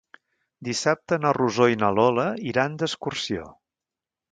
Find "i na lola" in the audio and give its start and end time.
1.75-2.25